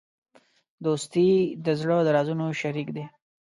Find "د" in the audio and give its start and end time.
1.65-1.67, 2.03-2.07